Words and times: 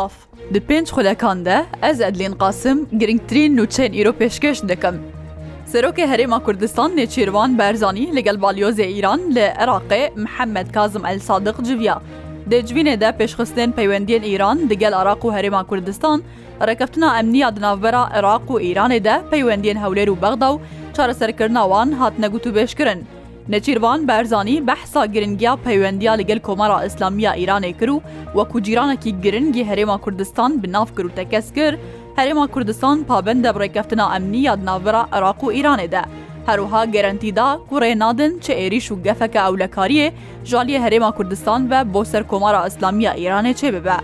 ئەڵاف 0.00 0.14
دی 0.54 0.60
پێنج 0.68 0.86
خولەکان 0.94 1.38
دە 1.48 1.56
ئەز 1.84 1.96
ئەدلین 2.04 2.34
قاسم 2.42 2.78
گرنگترین 3.00 3.50
نوچەین 3.58 3.92
ئیرۆ 3.96 4.12
پێشکەش 4.20 4.58
دەکەم. 4.70 4.96
سەرۆکە 5.72 6.04
هەرێما 6.12 6.38
کوردستان 6.46 6.90
نێچیروان 6.98 7.50
بەرزانی 7.60 8.06
لەگەل 8.16 8.36
بالیۆزە 8.42 8.86
ئیران 8.94 9.20
لە 9.36 9.46
عێراقێ 9.60 10.02
محەممەد 10.24 10.68
کازم 10.76 11.02
ئەل 11.08 11.18
سادق 11.28 11.56
جویا. 11.68 11.96
دەجوینێدا 12.50 13.10
پێشخستێن 13.18 13.70
پەیوەندیان 13.78 14.24
ئیران 14.30 14.58
دەگەل 14.70 14.94
عراق 15.00 15.22
و 15.24 15.32
هەرێما 15.36 15.62
کوردستان 15.70 16.18
ڕێکەفتنا 16.68 17.08
ئەمنیا 17.16 17.48
دناوبەرا 17.56 18.04
عێراق 18.14 18.44
و 18.50 18.60
ئیرانێدا 18.64 19.16
پەیوەندیان 19.30 19.78
هەولێر 19.84 20.08
و 20.10 20.20
بەغدا 20.22 20.48
و 20.52 20.60
چارەسەرکردناوان 20.96 21.88
هات 22.00 22.14
نەگوت 22.22 22.44
و 22.46 22.54
بێشکردن. 22.56 23.00
نەچیروان 23.52 24.00
بەرزانی 24.08 24.62
بەحسا 24.68 25.02
گرنگیا 25.14 25.54
پەیوەندیا 25.66 26.14
لەگەل 26.20 26.40
کۆمەرا 26.46 26.78
ئیسلامیە 26.84 27.32
ئیرانێ 27.40 27.72
کرد 27.80 27.90
و 27.92 28.02
وەکو 28.36 28.56
جیرانەکی 28.66 29.10
گرنگی 29.24 29.64
هەرێما 29.70 29.96
کوردستان 30.04 30.50
بناف 30.62 30.88
کرد 30.96 31.06
و 31.06 31.16
تەکەس 31.18 31.46
کرد 31.56 31.78
هەرێما 32.18 32.44
کوردستان 32.54 32.96
پابندە 33.10 33.50
بڕێکەفتنا 33.56 34.06
ئەمنیە 34.12 34.54
ناوەرا 34.68 35.02
عراق 35.16 35.40
و 35.44 35.50
ئیرانێدا 35.56 36.02
هەروها 36.48 36.82
گەرنتیدا 36.94 37.48
کوڕێ 37.70 37.92
نادن 38.02 38.32
چ 38.44 38.50
عێریش 38.60 38.86
و 38.92 38.96
گەفەکە 39.06 39.40
ئەولەکاریە 39.46 40.06
ژالیە 40.50 40.78
هەرێما 40.84 41.10
کوردستان 41.18 41.60
بە 41.70 41.78
بۆ 41.92 42.00
سەر 42.12 42.22
کۆمارا 42.30 42.60
ئەسلامیە 42.66 43.12
ئیرانێ 43.20 43.52
چێ 43.60 43.68
ببە. 43.76 43.98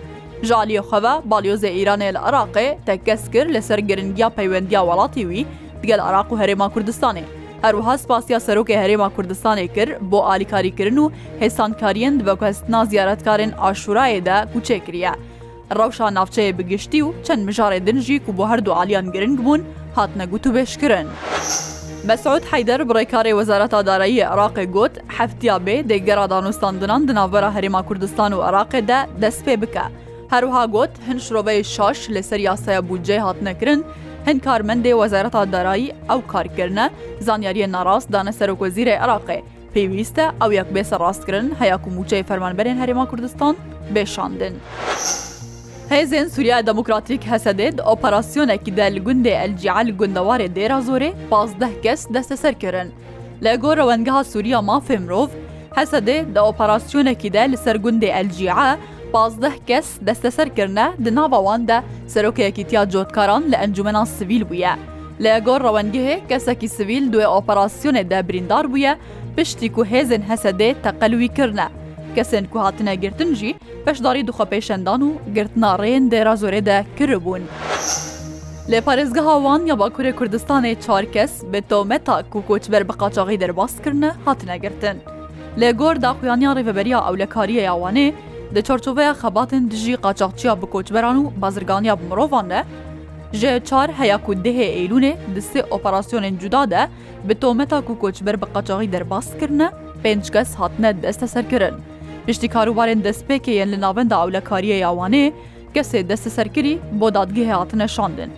ژالیە 0.49 0.83
خەوە 0.91 1.15
بالیۆزە 1.31 1.71
ئیرانێ 1.79 2.09
لە 2.17 2.21
عراقێ 2.29 2.69
تەکەس 2.87 3.23
کرد 3.33 3.51
لەسەر 3.57 3.79
گرنگیا 3.89 4.29
پەیوەندیا 4.39 4.81
وڵاتی 4.89 5.25
وی 5.29 5.43
دگەل 5.83 6.01
عراق 6.09 6.29
و 6.33 6.39
هەرێما 6.41 6.67
کوردستانی. 6.75 7.27
هەروها 7.65 7.95
سپاسیا 8.05 8.39
سەرۆکی 8.47 8.77
هەرێما 8.83 9.09
کوردستانی 9.17 9.69
کرد 9.77 9.93
بۆ 10.11 10.19
ئالیکاریکردن 10.29 10.99
و 11.03 11.07
هێسانکاریەن 11.41 12.15
بەکەستنا 12.27 12.81
زیارەتکارن 12.91 13.53
ئاشورایەدا 13.63 14.37
کوچێکریە. 14.53 15.13
ڕەوشا 15.79 16.07
ناوچەیە 16.17 16.57
بگشتی 16.59 17.03
و 17.05 17.09
چەند 17.27 17.43
مژارێ 17.49 17.79
دنجی 17.87 18.17
و 18.29 18.33
بۆ 18.39 18.45
هەردوو 18.51 18.77
عالیان 18.81 19.07
گرنگ 19.15 19.39
بوون 19.45 19.61
هاتنەگووت 19.97 20.45
و 20.47 20.53
بێشکردن. 20.57 21.07
مەسعود 22.09 22.43
حیدەر 22.53 22.81
بڕێکاری 22.89 23.33
وەزارەتا 23.39 23.81
دارایی 23.89 24.21
عراقی 24.33 24.67
گوت 24.75 24.95
هەفتیا 25.19 25.57
بێ 25.67 25.77
دەیگەرا 25.91 26.27
دانوستاندنان 26.35 27.03
دناوەرە 27.09 27.51
هەرێما 27.57 27.83
کوردستان 27.89 28.33
و 28.35 28.39
عراقێدا 28.49 29.01
دەست 29.23 29.41
پێ 29.47 29.57
بکە. 29.63 29.87
هەروها 30.33 30.65
گوت 30.75 30.93
هەن 31.07 31.19
شرۆبەی 31.27 31.63
شاش 31.75 31.99
لەسەر 32.15 32.41
یاسایە 32.49 32.81
بودجێ 32.89 33.19
هاتنەکردن 33.27 33.81
هەند 34.27 34.41
کارمەندێ 34.49 34.93
وەزارەتا 35.01 35.43
دارایی 35.55 35.95
ئەو 36.11 36.21
کارکردە 36.33 36.85
زانیاریە 37.27 37.67
ناڕاست 37.75 38.09
دانە 38.15 38.33
سەرۆکۆزیرە 38.39 38.95
عراقێ 39.03 39.39
پێویستە 39.75 40.25
ئەو 40.41 40.51
یەک 40.59 40.69
بێسە 40.75 40.97
ڕاستکردن 41.03 41.49
هەیەک 41.61 41.83
و 41.87 41.91
موچەی 41.97 42.27
فەرمانبەرێن 42.29 42.79
هەرێما 42.83 43.05
کوردستان 43.11 43.55
بێشاندن. 43.95 44.55
هێزێن 45.93 46.27
سووریا 46.35 46.59
دموکراتیک 46.69 47.23
هەسەدێت 47.33 47.77
ئۆپەراسسیۆنێکی 47.89 48.71
دە 48.79 48.87
لە 48.95 49.01
گوندێ 49.07 49.33
ئەلجیعل 49.41 49.89
گوندەوارێ 49.99 50.47
دێرا 50.57 50.79
زۆرێ 50.89 51.11
پازدە 51.31 51.69
کەس 51.85 52.01
دەستە 52.15 52.37
سەرکردن. 52.43 52.89
لە 53.45 53.53
گۆرەوەنگەها 53.63 54.23
سووریا 54.33 54.61
مافێ 54.71 54.97
مرۆڤ 55.05 55.31
هەسەدێ 55.79 56.19
دە 56.35 56.41
ئۆپەراسسیۆنێکی 56.47 57.29
دە 57.35 57.43
لە 57.53 57.57
سەر 57.65 57.77
گوندێ 57.85 58.11
ئەلجیعە 58.17 58.71
پازدە 59.17 59.51
کەس 59.71 59.87
دەستەسەرکردە 60.07 60.87
دناوەواندا 61.05 61.79
سەرۆکەیەکی 62.13 62.65
تیا 62.71 62.83
جۆتکاران 62.95 63.43
لە 63.53 63.57
ئەنجومەنان 63.63 64.07
سیویل 64.17 64.45
بووە. 64.51 64.73
لە 65.23 65.29
ئەگۆر 65.37 65.61
ڕەوەنگهێ 65.67 66.15
کەسێکی 66.31 66.69
سیویل 66.77 67.05
دوێ 67.13 67.27
ئۆپەراسسیۆنێدا 67.35 68.19
بریندار 68.29 68.65
بووە 68.73 68.93
پشتی 69.37 69.69
و 69.79 69.85
هێزن 69.93 70.23
هەسەدێ 70.31 70.71
تەقەلووی 70.85 71.31
کردە. 71.37 71.67
کەسێن 72.17 72.45
کو 72.53 72.59
هاتنە 72.65 72.93
گرتنجی 73.05 73.53
پەشداری 73.85 74.27
دوخەپێشەندان 74.29 75.01
و 75.07 75.11
گرتناڕێن 75.37 76.05
دێرازۆرێدا 76.13 76.79
کردبوون. 76.99 77.45
لە 78.71 78.79
پارێزگەهاوان 78.87 79.61
یا 79.71 79.75
باکوورێ 79.83 80.13
کوردستانی 80.19 80.73
چار 80.85 81.05
کەس 81.15 81.33
بە 81.53 81.61
تۆمەتا 81.71 82.17
و 82.39 82.47
کۆچبەر 82.49 82.83
بە 82.89 82.95
قاچاغی 83.01 83.39
دەرباس 83.43 83.73
کردنە 83.85 84.11
هاتنەگرتن. 84.27 84.99
لێ 85.61 85.69
گۆر 85.81 85.97
داخویانیان 86.05 86.55
ڕێڤبەریا 86.59 87.01
ئەو 87.07 87.15
لە 87.23 87.27
کاریە 87.35 87.63
یاوانێ 87.71 88.09
di 88.55 88.61
çorçoveya 88.63 89.11
xebatên 89.23 89.71
dijî 89.71 89.95
qaçaxçiya 90.07 90.63
bi 90.63 90.67
koçberan 90.75 91.17
û 91.25 91.41
bazirganiya 91.43 92.01
bi 92.01 92.05
mirovan 92.11 92.51
de, 92.51 92.65
ji 93.33 93.63
çar 93.65 93.93
heya 93.93 94.19
ku 94.25 94.33
dihê 94.33 94.65
Eylûnê 94.81 95.13
e, 95.13 95.19
di 95.35 95.39
sê 95.41 95.61
operasyonên 95.71 96.39
cuda 96.39 96.71
de 96.71 96.89
bi 97.29 97.35
tometa 97.35 97.81
ku 97.81 97.99
koçber 97.99 98.43
bi 98.43 98.45
qaçaxî 98.55 98.93
derbas 98.93 99.39
kirine, 99.41 99.71
pênc 100.05 100.33
kes 100.33 100.55
hatine 100.55 101.03
desteserkirin. 101.03 101.75
Piştî 102.27 102.47
karûbarên 102.49 103.03
destpêkê 103.05 103.51
yên 103.51 103.73
li 103.73 103.81
navenda 103.81 104.25
ewlekariye 104.25 104.79
yawanê, 104.87 105.33
kesê 105.75 106.09
desteserkirî 106.09 106.79
bo 106.93 107.09
dadgehê 107.09 107.53
hatine 107.53 107.89
şandin. 107.89 108.31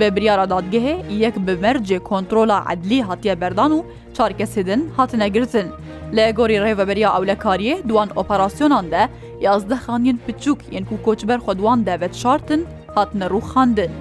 Bi 0.00 0.16
biryara 0.16 0.44
dadgehê 0.44 1.12
yek 1.12 1.36
bi 1.36 1.50
mercê 1.50 1.98
kontrola 1.98 2.64
edlî 2.74 3.02
hatiye 3.02 3.40
berdan 3.40 3.72
û 3.72 3.82
çar 4.14 4.32
kes 4.38 4.56
hêdin 4.56 4.84
hatine 4.96 5.28
girtin. 5.28 5.66
Lê 6.12 6.34
gorî 6.34 6.52
rêveberiya 6.56 7.08
ewlekariyê 7.08 7.88
duan 7.88 8.08
operasyonan 8.16 8.90
de 8.90 9.08
یازدە 9.42 9.76
خانیان 9.86 10.18
پچووک 10.26 10.58
یەنک 10.76 10.88
و 10.92 10.96
کۆچبەر 11.06 11.38
خودوان 11.46 11.78
دەوێت 11.88 12.14
شارتن 12.22 12.60
هاتنە 12.96 13.26
ڕووخاندن. 13.32 13.92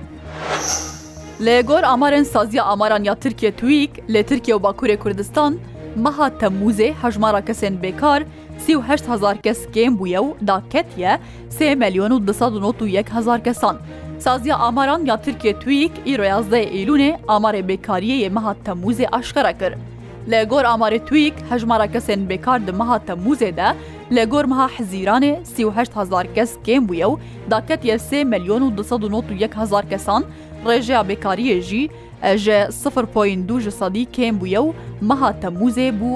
لە 1.45 1.55
گۆر 1.69 1.83
ئامارن 1.89 2.25
سازیە 2.33 2.61
ئاماران 2.69 3.03
یا 3.09 3.15
ترکیە 3.23 3.51
تویک 3.59 3.91
لە 4.13 4.19
ترکیە 4.29 4.55
و 4.55 4.59
باکوورێ 4.65 4.95
کوردستان، 5.03 5.53
meha 6.05 6.27
Temmûzê 6.39 6.89
hejmara 7.01 7.41
kesên 7.45 7.73
bêkar 7.83 8.21
sî 8.65 8.73
hezar 8.87 9.37
kes 9.45 9.59
kêm 9.75 9.91
bûye 9.99 10.19
û 10.27 10.47
daketiye 10.47 11.19
sê 11.57 11.75
milyon 11.75 12.11
û 12.15 12.27
disad 12.27 12.53
û 12.83 12.87
yek 12.97 13.13
hezar 13.15 13.43
kesan. 13.43 13.75
Saziya 14.19 14.57
amaran 14.57 15.05
ya 15.05 15.17
Tirkiye 15.21 15.53
tuyîk 15.61 15.91
îro 16.11 16.23
yazdeyê 16.33 16.69
Îlûnê 16.79 17.11
amarê 17.35 17.61
bêkariyê 17.69 18.17
yê 18.25 18.29
meha 18.29 18.55
Temmûzê 18.65 19.07
aşkara 19.11 19.53
kir. 19.59 19.73
لە 20.31 20.41
گۆر 20.51 20.65
ئاماری 20.69 20.99
تویک 21.07 21.35
هەژمارە 21.51 21.87
کەسێن 21.93 22.21
بێکار 22.29 22.59
دمەها 22.67 22.97
تەموزێدا 23.07 23.69
لە 24.15 24.23
گۆرمها 24.33 24.67
حزیرانێ 24.75 25.33
هزار 25.99 26.25
کەس 26.35 26.51
کێم 26.65 26.83
بووە 26.89 27.05
و 27.11 27.19
داکەت 27.51 27.81
یە 27.89 27.97
سێ 28.07 28.19
ملیۆن 28.31 28.61
و 28.63 28.69
1970 28.71 29.53
هزار 29.59 29.85
کەسان 29.91 30.21
ڕێژەیە 30.67 31.01
بێکاریە 31.09 31.57
ژی 31.69 31.85
ji 32.45 32.53
سفر 32.81 33.05
پوین 33.13 33.41
دو 33.47 33.57
ji 33.65 33.71
sadî 33.79 34.03
kêm 34.15 34.35
bûye 34.41 34.59
û 34.65 34.73
meha 35.07 35.31
temûzê 35.41 35.89
bû 35.99 36.11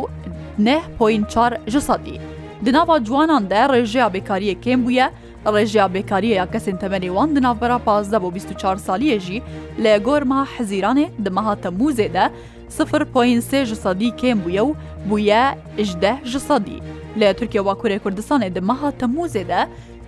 neh 0.59 0.81
poin 0.97 1.23
çar 1.33 1.53
ji 1.67 1.81
sadî. 1.81 2.17
Di 2.65 2.73
nava 2.73 3.03
ciwanan 3.05 3.49
de 3.49 3.59
rêjeya 3.73 4.07
bêkariyê 4.15 4.55
kêm 4.65 4.79
bûye, 4.87 5.07
rêjeya 5.45 5.85
bêkariye 5.95 6.35
ya 6.41 6.45
kesên 6.53 6.77
temenê 6.83 7.09
wan 7.17 7.35
di 7.35 7.41
navbera 7.41 7.77
pazde 7.79 8.23
bo 8.23 8.31
24 8.35 8.79
saliyê 8.79 9.19
jî 9.19 9.41
lê 9.83 9.97
gor 10.03 10.21
meha 10.21 10.45
hezîranê 10.57 11.05
di 11.25 11.29
meha 11.29 11.53
temûzê 11.53 12.13
de 12.13 12.31
0.3 12.75 13.73
سەدی 13.83 14.11
کێم 14.19 14.39
بووە 14.45 14.59
و 14.65 14.69
بووە 15.09 15.45
18 15.77 16.17
سەدی 16.47 16.81
لە 17.19 17.27
تورکیا 17.37 17.61
واکوورێ 17.67 17.97
کوردستانێ 18.03 18.49
دمەها 18.57 18.89
تەموزێدا 19.01 19.61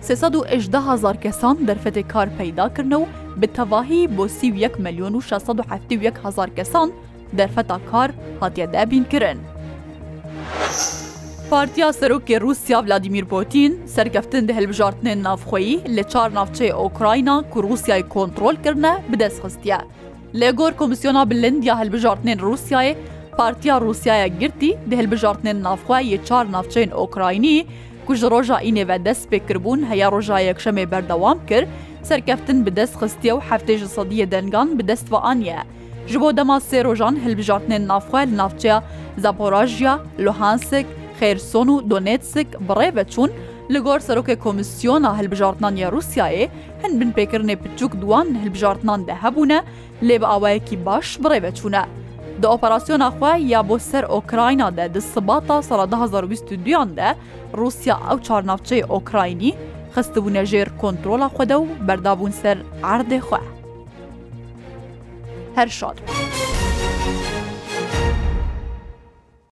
3هزار 0.06 1.16
کەسان 1.24 1.56
دەرفەتی 1.68 2.04
کار 2.12 2.28
پەیداکردن 2.38 2.92
و 2.98 3.02
بتەواهی 3.40 4.08
بۆ 4.16 4.24
31 4.26 4.76
ملیۆن 4.84 5.14
و 5.16 5.20
6 5.20 5.32
هزار 6.26 6.50
کەسان 6.56 6.88
دەرفەتا 7.38 7.76
کار 7.92 8.10
هاتیە 8.40 8.66
دابینکردن. 8.74 9.36
پارتیا 11.50 11.88
سەرۆکی 12.00 12.30
رووسیا 12.42 12.78
ولادیمیر 12.86 13.24
بۆتین 13.30 13.72
سەرکەفتن 13.96 14.44
دە 14.48 14.52
هەلبژارتنێن 14.58 15.20
نافخۆیی 15.26 15.76
لە 15.96 16.02
چار 16.12 16.28
ناوچەی 16.36 16.72
ئۆکراینە 16.80 17.36
کو 17.52 17.56
رووسیای 17.64 18.04
کۆنتترۆلکردە 18.12 18.92
بدەستخستە. 19.10 19.78
لە 20.38 20.50
گۆر 20.58 20.72
کۆمیسیۆنا 20.80 21.22
بلندیا 21.30 21.74
هەلبژارتنێن 21.80 22.38
رووسایە 22.44 22.94
پارتیا 23.38 23.76
رووسایە 23.84 24.28
گرتی 24.40 24.70
دە 24.88 24.94
هەلبژارتنێن 25.00 25.58
نافخوایە 25.66 26.18
چار 26.28 26.44
نافچەین 26.54 26.90
ئۆکراینی 26.98 27.56
کو 28.06 28.12
ji 28.20 28.24
ڕۆژا 28.32 28.56
ئینێڤ 28.66 28.90
دەست 29.06 29.24
پێکردبوون 29.30 29.80
هەیە 29.90 30.06
ڕۆژا 30.14 30.38
یەکشەمێ 30.48 30.84
بەردەوام 30.92 31.38
کرد 31.48 31.68
سەرکەفتن 32.08 32.58
بەدەست 32.66 32.94
خستیە 33.00 33.32
و 33.34 33.44
هەفتێژ 33.48 33.80
سەدیە 33.96 34.26
دەنگان 34.34 34.68
بەدەستوە 34.78 35.18
ئاە. 35.26 35.60
ji 36.10 36.16
bo 36.22 36.28
dema 36.38 36.56
sê 36.68 36.78
rojan 36.86 37.14
hilbijartinên 37.24 37.82
navxwe 37.92 38.20
li 38.30 38.36
navçeya 38.42 38.78
Zaporajya, 39.24 39.92
Luhansk, 40.24 40.86
Xêrson 41.18 41.68
û 41.74 41.76
Donetsik 41.90 42.48
birêve 42.68 43.04
çûn 43.14 43.30
li 43.70 43.78
gor 43.78 44.00
serokê 44.00 44.38
Komisyona 44.38 45.18
hilbijartinaniya 45.18 45.90
Rusyayê 45.92 46.48
hin 46.84 47.00
bin 47.00 47.12
pêkirinê 47.12 47.56
piçûk 47.56 48.00
duwan 48.00 48.26
hilbijartinan 48.42 49.06
de 49.06 49.12
hebûne 49.14 49.62
lê 50.02 50.20
bi 50.20 50.26
awayekî 50.26 50.86
baş 50.86 51.18
birê 51.18 51.42
veçûne. 51.42 51.82
Di 52.42 52.46
operasyona 52.46 53.08
xwe 53.08 53.38
ya 53.42 53.68
bo 53.68 53.78
ser 53.78 54.04
Okrayna 54.04 54.76
de 54.76 54.94
di 54.94 55.00
sibata 55.00 55.62
sala 55.62 55.82
2022yan 55.84 56.96
de 56.96 57.14
Rusya 57.56 57.98
ew 58.12 58.22
çarnavçeyê 58.22 58.84
Okraynî 58.86 59.54
xistibûne 59.96 60.42
jêr 60.44 60.68
kontrola 60.80 61.26
xwe 61.34 61.48
de 61.48 61.54
û 61.54 61.66
berdabûn 61.88 62.30
ser 62.30 62.58
erdê 62.82 63.18
xwe. 63.20 63.38
Her 65.54 65.68
şad. 65.68 66.19